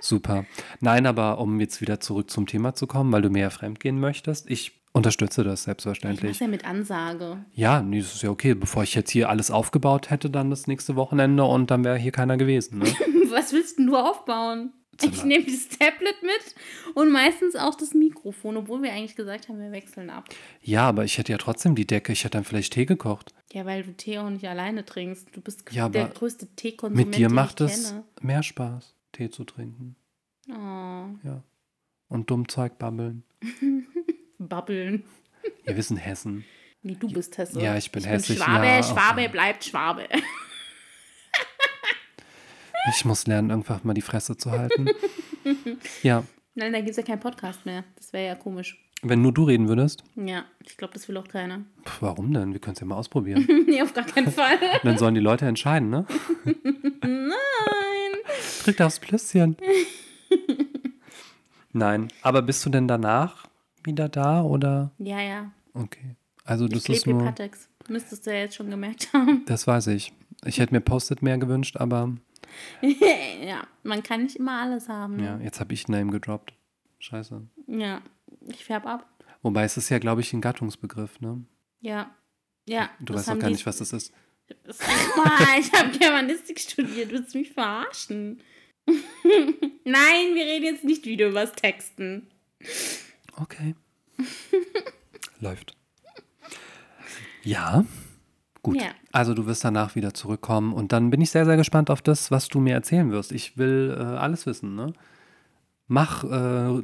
[0.00, 0.44] Super.
[0.80, 4.50] Nein, aber um jetzt wieder zurück zum Thema zu kommen, weil du mehr fremdgehen möchtest,
[4.50, 6.40] ich unterstütze das Ich selbstverständlich.
[6.40, 7.44] ja mit Ansage.
[7.54, 8.54] Ja, nee, das ist ja okay.
[8.54, 12.12] Bevor ich jetzt hier alles aufgebaut hätte, dann das nächste Wochenende und dann wäre hier
[12.12, 12.78] keiner gewesen.
[12.78, 12.84] Ne?
[13.30, 14.72] Was willst denn du aufbauen?
[14.98, 16.54] Zum Ich nehme das Tablet mit
[16.94, 20.28] und meistens auch das Mikrofon, obwohl wir eigentlich gesagt haben, wir wechseln ab.
[20.60, 22.12] Ja, aber ich hätte ja trotzdem die Decke.
[22.12, 23.32] Ich hätte dann vielleicht Tee gekocht.
[23.52, 25.28] Ja, weil du Tee auch nicht alleine trinkst.
[25.34, 28.04] Du bist Ja, der größte Teekonsument, Mit dir macht ich es kenne.
[28.20, 29.96] mehr Spaß, Tee zu trinken.
[30.50, 30.52] Oh,
[31.24, 31.42] Ja.
[32.08, 33.22] Und dumm Zeug babbeln.
[34.50, 35.04] babbeln.
[35.64, 36.44] Ja, wir sind Hessen.
[36.82, 37.60] Nee, du bist Hesse.
[37.62, 40.06] Ja, ich bin hessisch, Schwabe, ja, Schwabe bleibt Schwabe.
[42.96, 44.88] Ich muss lernen, irgendwann mal die Fresse zu halten.
[46.02, 47.84] Ja, Nein, da gibt es ja keinen Podcast mehr.
[47.96, 48.78] Das wäre ja komisch.
[49.02, 50.02] wenn nur du reden würdest.
[50.16, 51.60] Ja, ich glaube, das will auch keiner.
[51.86, 52.52] Pff, warum denn?
[52.52, 53.46] Wir können es ja mal ausprobieren.
[53.66, 54.58] nee, auf gar keinen Fall.
[54.82, 56.06] Dann sollen die Leute entscheiden, ne?
[57.02, 57.24] Nein.
[58.64, 59.56] Drück aufs Plüsschen.
[61.72, 63.46] Nein, aber bist du denn danach
[63.84, 64.90] wieder da oder?
[64.98, 65.50] Ja, ja.
[65.74, 66.16] Okay.
[66.44, 67.68] Also Ich das klebe ist nur, Patex.
[67.88, 69.44] Müsstest du ja jetzt schon gemerkt haben.
[69.46, 70.12] das weiß ich.
[70.44, 72.14] Ich hätte mir Post-it mehr gewünscht, aber
[72.82, 75.18] ja, man kann nicht immer alles haben.
[75.22, 75.44] ja, Ne?
[75.44, 76.54] jetzt habe ich Name gedroppt.
[76.98, 77.42] Scheiße.
[77.66, 78.00] Ja.
[78.48, 79.06] Ich färb ab.
[79.42, 81.44] Wobei es ist ja, glaube ich, ein Gattungsbegriff, ne?
[81.80, 82.10] Ja.
[82.68, 82.90] Ja.
[83.00, 84.12] Du weißt doch gar nicht, was das ist.
[85.16, 87.10] Mal, ich habe Germanistik studiert.
[87.10, 88.40] Willst du mich verarschen?
[89.84, 92.28] Nein, wir reden jetzt nicht wieder über das Texten.
[93.40, 93.74] Okay.
[95.40, 95.76] Läuft.
[97.42, 97.84] Ja.
[98.62, 98.76] Gut.
[98.76, 98.90] Ja.
[99.12, 102.30] Also du wirst danach wieder zurückkommen und dann bin ich sehr, sehr gespannt auf das,
[102.30, 103.32] was du mir erzählen wirst.
[103.32, 104.74] Ich will äh, alles wissen.
[104.74, 104.92] Ne?
[105.86, 106.82] Mach äh,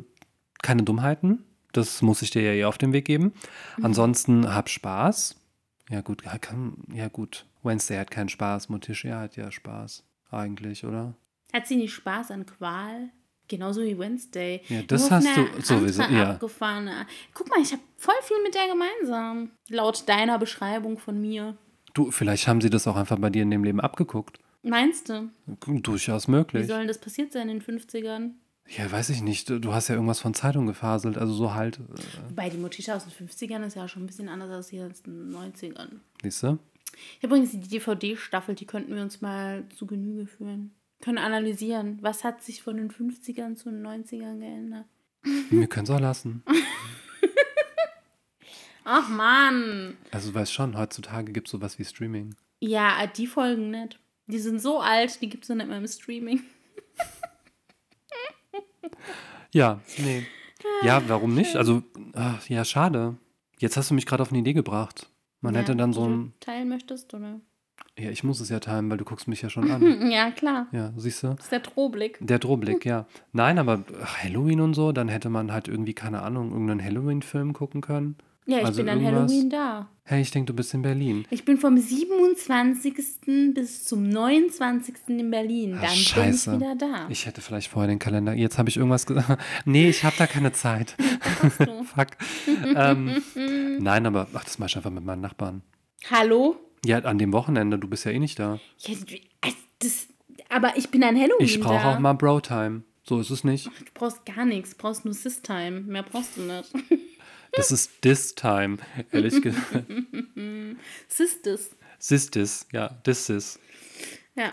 [0.63, 1.45] keine Dummheiten.
[1.73, 3.35] Das muss ich dir ja eh auf den Weg geben.
[3.77, 3.85] Mhm.
[3.85, 5.37] Ansonsten hab Spaß.
[5.91, 7.47] Ja gut, ja, kann, ja gut.
[7.63, 8.71] Wednesday hat keinen Spaß.
[8.71, 10.05] Motischia hat ja Spaß.
[10.31, 11.15] Eigentlich, oder?
[11.53, 13.11] Hat sie nicht Spaß an Qual?
[13.49, 14.61] Genauso wie Wednesday.
[14.69, 16.31] Ja, das hast du sowieso, ja.
[16.31, 17.07] Abgefahrene.
[17.33, 19.51] Guck mal, ich habe voll viel mit der gemeinsam.
[19.69, 21.57] Laut deiner Beschreibung von mir.
[21.95, 24.39] Du, vielleicht haben sie das auch einfach bei dir in dem Leben abgeguckt.
[24.63, 25.31] Meinst du?
[25.67, 26.67] Durchaus Wie möglich.
[26.67, 28.31] soll denn das passiert sein in den 50ern?
[28.69, 29.49] Ja, weiß ich nicht.
[29.49, 31.17] Du du hast ja irgendwas von Zeitung gefaselt.
[31.17, 34.29] Also so halt, äh, Wobei die Motisha aus den 50ern ist ja schon ein bisschen
[34.29, 36.01] anders als die aus den 90ern.
[36.21, 36.59] siehst du?
[37.19, 40.73] Ich habe übrigens die DVD-Staffel, die könnten wir uns mal zu Genüge führen.
[41.01, 44.87] Können analysieren, was hat sich von den 50ern zu den 90ern geändert.
[45.51, 46.43] Wir können es auch lassen.
[48.85, 49.97] Ach Mann.
[50.13, 52.35] Also du weißt schon, heutzutage gibt es sowas wie Streaming.
[52.61, 53.99] Ja, die Folgen nicht.
[54.29, 56.43] Die sind so alt, die gibt es noch nicht mehr im Streaming.
[59.53, 60.27] Ja, nee.
[60.83, 61.57] Ja, warum nicht?
[61.57, 61.83] Also,
[62.15, 63.17] ach, ja, schade.
[63.59, 65.09] Jetzt hast du mich gerade auf eine Idee gebracht.
[65.41, 66.35] Man Ja, hätte dann so ein.
[66.41, 67.41] Teilen möchtest, oder?
[67.99, 70.11] Ja, ich muss es ja timen, weil du guckst mich ja schon an.
[70.11, 70.67] Ja, klar.
[70.73, 71.29] Ja, siehst du?
[71.29, 72.19] Das ist der Drohblick.
[72.21, 73.07] Der Drohblick, ja.
[73.33, 73.85] Nein, aber
[74.23, 78.17] Halloween und so, dann hätte man halt irgendwie, keine Ahnung, irgendeinen Halloween-Film gucken können.
[78.49, 79.89] Ja, ich Also bin an Halloween da.
[80.05, 81.25] Hey, ich denke, du bist in Berlin.
[81.31, 82.95] Ich bin vom 27.
[83.55, 84.95] bis zum 29.
[85.09, 85.73] in Berlin.
[85.81, 86.51] Dann scheiße.
[86.51, 87.07] bin ich wieder da.
[87.09, 88.35] Ich hätte vielleicht vorher den Kalender.
[88.35, 89.43] Jetzt habe ich irgendwas gesagt.
[89.65, 90.95] nee, ich habe da keine Zeit.
[91.49, 92.09] Fuck.
[92.77, 93.21] ähm,
[93.81, 95.63] nein, aber ach, das mache ich einfach mit meinen Nachbarn.
[96.09, 96.57] Hallo?
[96.85, 98.61] Ja, an dem Wochenende, du bist ja eh nicht da.
[98.79, 98.95] Ja,
[99.41, 100.09] also das,
[100.49, 102.83] aber ich bin an Halloween Ich brauche auch mal Bro-Time.
[103.05, 103.67] So ist es nicht.
[103.67, 104.71] Du brauchst gar nichts.
[104.71, 105.81] Du brauchst nur Sis-Time.
[105.83, 106.71] Mehr brauchst du nicht.
[107.53, 108.77] Das ist This-Time,
[109.13, 109.87] ehrlich gesagt.
[111.09, 111.71] Sisters.
[111.99, 113.59] Sistis, ja, this is.
[114.35, 114.53] Ja.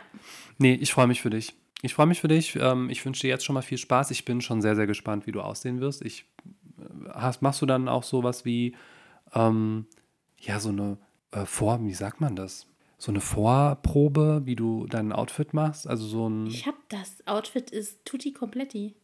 [0.57, 1.53] Nee, ich freue mich für dich.
[1.81, 2.55] Ich freue mich für dich.
[2.55, 4.11] Ähm, ich wünsche dir jetzt schon mal viel Spaß.
[4.11, 6.01] Ich bin schon sehr, sehr gespannt, wie du aussehen wirst.
[6.05, 6.25] Ich,
[6.79, 8.75] äh, hast, machst du dann auch sowas wie,
[9.33, 9.85] ähm,
[10.39, 10.97] ja, so eine
[11.33, 12.67] äh, Vor, wie sagt man das?
[12.97, 15.87] So eine Vorprobe, wie du dein Outfit machst?
[15.87, 16.47] Also so ein.
[16.47, 17.25] Ich hab das.
[17.27, 18.95] Outfit ist tutti completti.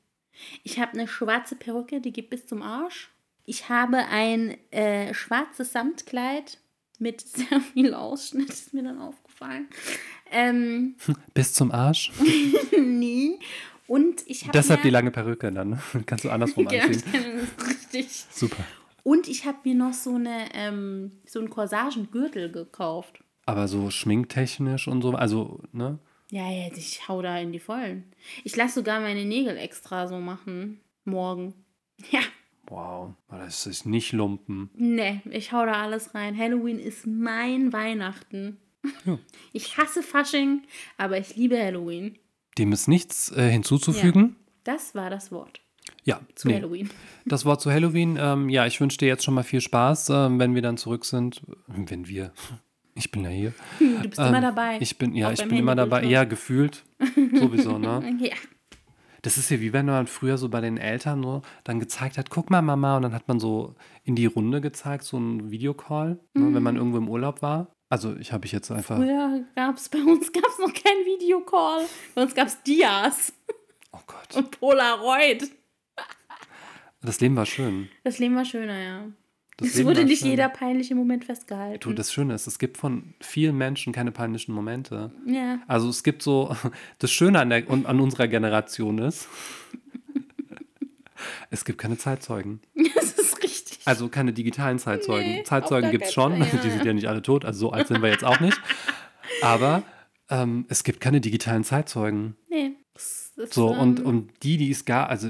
[0.64, 3.12] Ich habe eine schwarze Perücke, die geht bis zum Arsch.
[3.46, 6.60] Ich habe ein äh, schwarzes Samtkleid
[7.00, 9.68] mit sehr viel Ausschnitt, ist mir dann aufgefallen.
[10.32, 10.96] Ähm,
[11.34, 12.12] Bis zum Arsch.
[12.80, 13.40] nee.
[13.88, 15.72] Und ich habe Deshalb die lange Perücke dann.
[15.72, 15.82] ne?
[16.06, 17.04] Kannst du andersrum anziehen.
[17.12, 18.26] das ist richtig.
[18.30, 18.64] Super.
[19.10, 23.24] Und ich habe mir noch so eine ähm, so einen Corsagengürtel gekauft.
[23.48, 25.98] Aber so schminktechnisch und so, also, ne?
[26.30, 28.04] Ja, ja, ich hau da in die Vollen.
[28.44, 30.80] Ich lasse sogar meine Nägel extra so machen.
[31.06, 31.56] Morgen.
[32.12, 32.20] Ja,
[32.68, 34.70] Wow, das ist nicht Lumpen.
[34.76, 36.38] ne, ich hau da alles rein.
[36.38, 38.60] Halloween ist mein Weihnachten.
[39.06, 39.18] Ja.
[39.54, 40.62] Ich hasse Fasching,
[40.98, 42.20] aber ich liebe Halloween.
[42.60, 44.36] Dem ist nichts äh, hinzuzufügen.
[44.64, 45.62] Das war das Wort
[46.10, 46.56] Ja, zu nee.
[46.56, 46.90] Halloween.
[47.26, 48.18] Das Wort zu Halloween.
[48.20, 51.06] Ähm, ja, ich wünsche dir jetzt schon mal viel Spaß, ähm, wenn wir dann zurück
[51.06, 51.42] sind.
[51.68, 52.32] Wenn wir.
[52.96, 53.54] Ich bin ja hier.
[53.80, 54.78] Du bist immer Ähm, dabei.
[54.82, 56.04] Ich bin, ja, Auch ich bin immer dabei.
[56.04, 56.84] Ja, gefühlt.
[57.34, 58.18] Sowieso, ne?
[58.20, 58.36] Ja,
[59.22, 62.30] Das ist ja wie wenn man früher so bei den Eltern so dann gezeigt hat,
[62.30, 66.20] guck mal, Mama, und dann hat man so in die Runde gezeigt, so ein Videocall,
[66.34, 67.68] ne, wenn man irgendwo im Urlaub war.
[67.90, 68.98] Also ich habe ich jetzt einfach.
[68.98, 71.86] früher gab es bei uns gab's noch kein Videocall.
[72.16, 73.34] Bei uns gab es Dias
[73.92, 74.36] Oh Gott.
[74.36, 75.50] und Polaroid.
[77.02, 77.90] Das Leben war schön.
[78.04, 79.08] Das Leben war schöner, ja.
[79.58, 80.30] Das es Leben wurde nicht schön.
[80.30, 81.80] jeder peinliche Moment festgehalten.
[81.82, 85.12] Du, das Schöne ist, es gibt von vielen Menschen keine peinlichen Momente.
[85.26, 85.60] ja.
[85.68, 86.56] Also es gibt so,
[87.00, 89.28] das Schöne an, der, an unserer Generation ist,
[91.50, 92.62] es gibt keine Zeitzeugen.
[92.96, 93.80] Das ist richtig.
[93.86, 95.28] Also keine digitalen Zeitzeugen.
[95.30, 96.86] Nee, Zeitzeugen gibt es schon, ja, die sind ja.
[96.88, 98.60] ja nicht alle tot, also so alt sind wir jetzt auch nicht.
[99.42, 99.84] Aber
[100.30, 102.36] ähm, es gibt keine digitalen Zeitzeugen.
[102.50, 102.76] Nee.
[102.94, 105.30] Das ist, So, ähm, und, und die, die es gab, also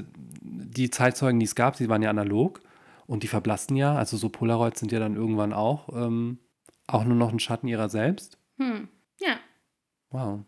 [0.70, 2.60] die Zeitzeugen, die es gab, die waren ja analog
[3.06, 3.94] und die verblassten ja.
[3.94, 6.38] Also so Polaroids sind ja dann irgendwann auch, ähm,
[6.86, 8.38] auch nur noch ein Schatten ihrer selbst.
[8.58, 8.88] Hm.
[9.20, 9.36] Ja.
[10.10, 10.40] Wow.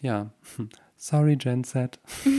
[0.00, 0.30] Ja.
[0.96, 1.98] Sorry, Gen Z.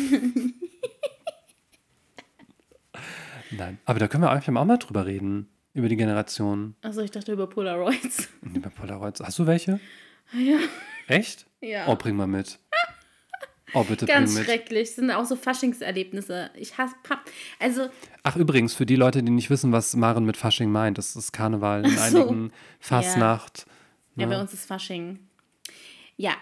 [3.52, 5.48] Nein, aber da können wir einfach auch mal drüber reden.
[5.74, 6.76] Über die Generation.
[6.82, 8.30] Also ich dachte über Polaroids.
[8.42, 9.22] Über Polaroids.
[9.22, 9.80] Hast du welche?
[10.34, 10.58] Ja.
[11.08, 11.46] Echt?
[11.62, 11.88] Ja.
[11.88, 12.60] Oh, bring mal mit.
[13.74, 14.90] Oh, bitte Ganz schrecklich.
[14.90, 16.52] Das sind auch so Faschingserlebnisse.
[16.56, 17.30] Ich hasse Papp.
[17.60, 17.90] Also,
[18.24, 21.34] Ach, übrigens, für die Leute, die nicht wissen, was Maren mit Fasching meint, das ist
[21.34, 22.02] Karneval in so.
[22.02, 23.66] einigen Fastnacht.
[24.16, 24.36] ja, ne?
[24.36, 25.20] bei uns ist Fasching.
[26.16, 26.34] Ja.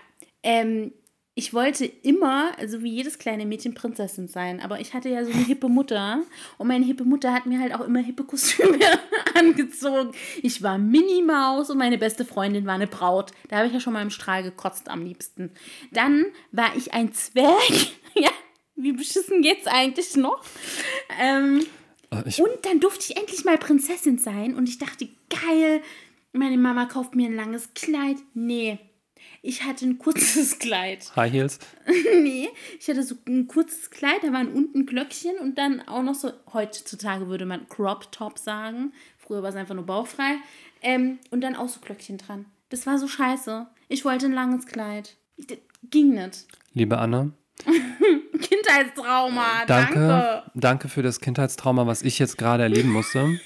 [0.44, 0.94] Ähm,
[1.38, 4.62] ich wollte immer, also wie jedes kleine Mädchen, Prinzessin sein.
[4.62, 6.22] Aber ich hatte ja so eine hippe Mutter.
[6.58, 8.80] Und meine hippe Mutter hat mir halt auch immer hippe Kostüme
[9.36, 10.14] angezogen.
[10.42, 13.32] Ich war Minnie Maus und meine beste Freundin war eine Braut.
[13.50, 15.52] Da habe ich ja schon mal im Strahl gekotzt am liebsten.
[15.92, 17.70] Dann war ich ein Zwerg.
[18.16, 18.32] ja,
[18.78, 20.42] wie beschissen geht's eigentlich noch?
[21.22, 21.66] Ähm,
[22.12, 25.82] Äh, Ich, und dann durfte ich endlich mal Prinzessin sein und ich dachte, geil,
[26.32, 28.18] meine Mama kauft mir ein langes Kleid.
[28.34, 28.80] Nee,
[29.42, 31.12] ich hatte ein kurzes Kleid.
[31.16, 31.60] High Heels.
[32.22, 36.16] nee, ich hatte so ein kurzes Kleid, da waren unten Glöckchen und dann auch noch
[36.16, 38.94] so, heutzutage würde man Crop Top sagen.
[39.18, 40.38] Früher war es einfach nur bauchfrei.
[40.82, 42.46] Ähm, und dann auch so Glöckchen dran.
[42.70, 43.68] Das war so scheiße.
[43.88, 45.16] Ich wollte ein langes Kleid.
[45.36, 45.58] Ich, das
[45.90, 46.46] ging nicht.
[46.74, 47.32] Liebe Anne,
[48.42, 50.52] Kindheitstrauma, danke, danke.
[50.56, 53.40] danke für das Kindheitstrauma, was ich jetzt gerade erleben musste.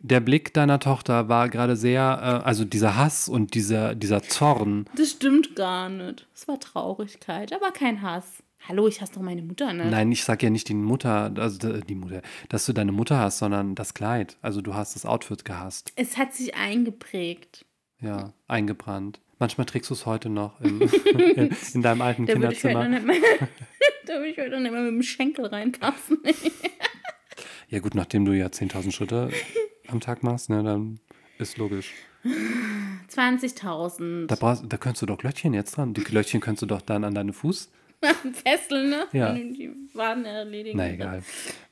[0.00, 2.02] Der Blick deiner Tochter war gerade sehr,
[2.42, 4.86] äh, also dieser Hass und dieser, dieser Zorn.
[4.94, 6.28] Das stimmt gar nicht.
[6.34, 8.42] Es war Traurigkeit, aber kein Hass.
[8.68, 9.90] Hallo, ich hasse doch meine Mutter, ne?
[9.90, 13.38] Nein, ich sag ja nicht die Mutter, also die Mutter, dass du deine Mutter hast,
[13.38, 14.36] sondern das Kleid.
[14.42, 15.92] Also du hast das Outfit gehasst.
[15.96, 17.64] Es hat sich eingeprägt.
[18.00, 19.20] Ja, eingebrannt.
[19.40, 22.88] Manchmal trägst du es heute noch in, in, in deinem alten Da würde Kinderzimmer.
[22.88, 23.16] nicht mehr,
[24.06, 26.18] da würde ich heute nicht mehr mit dem Schenkel reinpassen.
[27.68, 29.30] Ja gut, nachdem du ja 10.000 Schritte
[29.88, 31.00] am Tag machst, ne, dann
[31.38, 31.92] ist logisch.
[33.10, 34.26] 20.000.
[34.26, 35.94] Da, brauchst, da könntest du doch Glöckchen jetzt dran.
[35.94, 37.70] Die Glöckchen könntest du doch dann an deine Fuß.
[38.44, 39.06] Fesseln, ne?
[39.12, 39.32] Ja.
[39.32, 40.76] Du die Waden erledigen.
[40.78, 41.22] Na egal.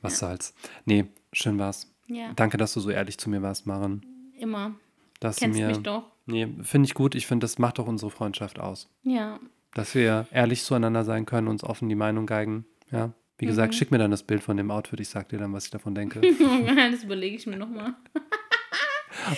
[0.02, 0.55] Was soll's.
[0.85, 1.92] Nee, schön war's.
[2.09, 4.05] Ja, Danke, dass du so ehrlich zu mir warst, Maren.
[4.38, 4.74] immer.
[5.20, 5.68] Dass Kennst mir.
[5.68, 6.05] mich doch.
[6.26, 7.14] Nee, finde ich gut.
[7.14, 8.88] Ich finde, das macht doch unsere Freundschaft aus.
[9.02, 9.38] Ja.
[9.74, 12.64] Dass wir ehrlich zueinander sein können, uns offen die Meinung geigen.
[12.90, 13.12] Ja.
[13.38, 13.77] Wie gesagt, Mhm.
[13.77, 15.01] schick mir dann das Bild von dem Outfit.
[15.01, 16.20] Ich sag dir dann, was ich davon denke.
[16.90, 17.94] das überlege ich mir nochmal.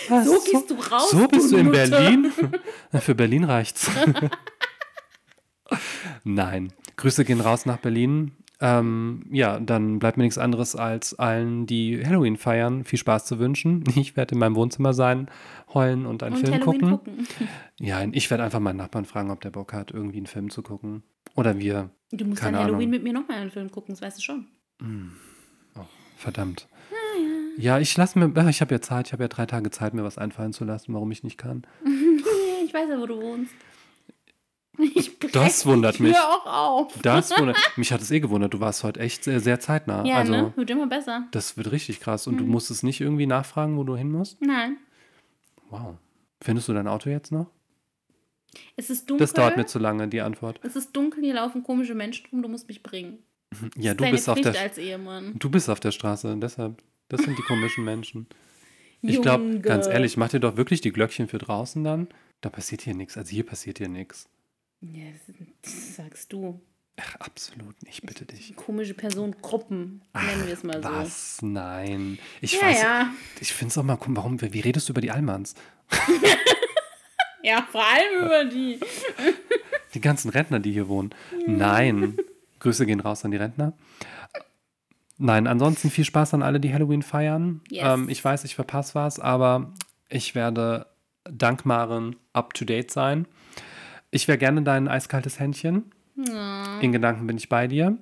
[0.09, 0.25] Was?
[0.25, 1.09] So gehst du raus.
[1.11, 1.87] So bist du in Mutter.
[1.87, 2.31] Berlin?
[2.99, 3.89] Für Berlin reicht's.
[6.23, 6.73] Nein.
[6.97, 8.31] Grüße gehen raus nach Berlin.
[8.61, 13.39] Ähm, ja, dann bleibt mir nichts anderes, als allen, die Halloween feiern, viel Spaß zu
[13.39, 13.83] wünschen.
[13.95, 15.29] Ich werde in meinem Wohnzimmer sein,
[15.73, 16.89] heulen und einen Und Film gucken.
[16.91, 17.27] gucken.
[17.79, 20.61] Ja, ich werde einfach meinen Nachbarn fragen, ob der Bock hat, irgendwie einen Film zu
[20.61, 21.03] gucken.
[21.35, 21.89] Oder wir.
[22.11, 22.89] Du musst Keine an Halloween Ahnung.
[22.91, 24.47] mit mir nochmal einen Film gucken, das weißt du schon.
[26.17, 26.67] Verdammt.
[27.57, 30.03] Ja, ich lasse mir, ich habe ja Zeit, ich habe ja drei Tage Zeit, mir
[30.03, 31.63] was einfallen zu lassen, warum ich nicht kann.
[32.65, 33.51] Ich weiß ja, wo du wohnst.
[34.95, 36.13] Ich Das wundert die mich.
[36.13, 37.01] Tür auch auf.
[37.01, 40.05] Das wundert, mich hat es eh gewundert, du warst heute echt sehr, sehr zeitnah.
[40.05, 40.53] Ja, also, ne?
[40.55, 41.27] Wird immer besser.
[41.31, 42.27] das wird richtig krass.
[42.27, 44.41] Und du musstest nicht irgendwie nachfragen, wo du hin musst?
[44.41, 44.77] Nein.
[45.69, 45.95] Wow.
[46.41, 47.47] Findest du dein Auto jetzt noch?
[48.75, 49.23] Es ist dunkel.
[49.25, 50.59] Das dauert mir zu lange, die Antwort.
[50.63, 53.19] Es ist dunkel, hier laufen komische Menschen rum, du musst mich bringen.
[53.77, 55.33] Ja, Das du ist bist, auf der, als Ehemann.
[55.37, 56.81] du bist auf der Straße, deshalb.
[57.09, 58.27] Das sind die komischen Menschen.
[59.01, 62.07] Ich glaube, ganz ehrlich, mach dir doch wirklich die Glöckchen für draußen dann.
[62.41, 63.17] Da passiert hier nichts.
[63.17, 64.29] Also hier passiert hier nichts.
[64.81, 65.05] Ja,
[65.61, 66.61] das, sagst du.
[67.01, 68.55] Ach, absolut nicht, bitte dich.
[68.55, 70.89] Komische Personengruppen, nennen wir es mal so.
[70.89, 71.41] Was?
[71.41, 72.19] Nein.
[72.41, 73.13] Ich Ja, weiß, ja.
[73.39, 75.55] ich finde es auch mal, guck, warum, wie redest du über die Allmanns?
[77.41, 78.79] Ja, vor allem über die.
[79.93, 81.15] Die ganzen Rentner, die hier wohnen.
[81.47, 82.17] Nein.
[82.59, 83.73] Grüße gehen raus an die Rentner.
[85.17, 87.61] Nein, ansonsten viel Spaß an alle, die Halloween feiern.
[87.71, 87.85] Yes.
[87.87, 89.73] Ähm, ich weiß, ich verpasse was, aber
[90.09, 90.85] ich werde
[91.23, 93.25] dank Maren up to date sein.
[94.11, 95.91] Ich wäre gerne dein eiskaltes Händchen.
[96.81, 97.97] In Gedanken bin ich bei dir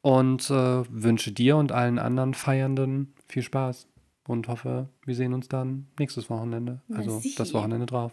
[0.00, 0.54] und äh,
[0.90, 3.88] wünsche dir und allen anderen Feiernden viel Spaß
[4.26, 6.80] und hoffe, wir sehen uns dann nächstes Wochenende.
[6.94, 7.42] Also sicher.
[7.42, 8.12] das Wochenende drauf.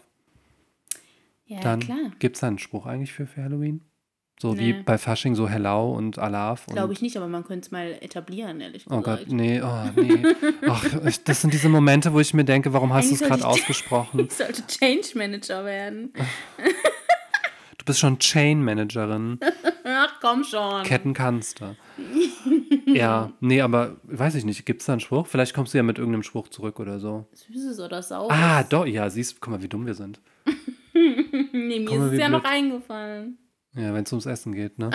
[1.46, 1.98] Ja, Dann klar.
[2.18, 3.80] gibt es einen Spruch eigentlich für, für Halloween?
[4.40, 4.82] So wie Nee.
[4.84, 6.66] bei Fasching, so Hello und Alaf.
[6.66, 9.24] Glaube ich nicht, aber man könnte es mal etablieren, ehrlich Oh gesagt.
[9.26, 10.22] Gott, nee, oh nee.
[10.66, 13.46] Ach, ich- das sind diese Momente, wo ich mir denke, warum hast du es gerade
[13.46, 14.20] ausgesprochen?
[14.26, 16.12] Ich sollte Change Manager werden.
[17.80, 19.40] Du bist schon Chain Managerin.
[19.84, 20.82] Ach, komm schon.
[20.82, 21.76] Ketten kannst du.
[22.86, 24.66] Ja, nee, aber weiß ich nicht.
[24.66, 25.28] Gibt es da einen Spruch?
[25.28, 27.28] Vielleicht kommst du ja mit irgendeinem Spruch zurück oder so.
[27.34, 28.36] Süßes oder saures?
[28.36, 30.20] Ah, doch, ja, siehst, guck mal, wie dumm wir sind.
[30.92, 32.42] nee, mir guck ist es ja blöd.
[32.42, 33.38] noch eingefallen.
[33.76, 34.90] Ja, wenn es ums Essen geht, ne?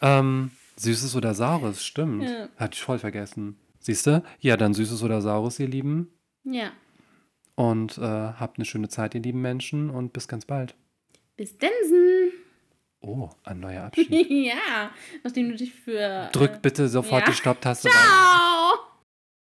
[0.00, 2.22] ähm, süßes oder saures, stimmt.
[2.22, 2.48] Ja.
[2.56, 3.56] Hatte ich voll vergessen.
[3.80, 4.22] Siehst du?
[4.38, 6.10] Ja, dann süßes oder saures, ihr Lieben.
[6.44, 6.70] Ja.
[7.56, 9.90] Und äh, habt eine schöne Zeit, ihr lieben Menschen.
[9.90, 10.76] Und bis ganz bald.
[11.36, 12.32] Bis Densen.
[13.00, 14.10] Oh, ein neuer Abschied.
[14.30, 14.90] ja,
[15.22, 16.28] nachdem du dich für.
[16.32, 17.30] Drück bitte sofort Ja.
[17.30, 17.88] die Stopptaste.
[17.90, 18.74] Ciao!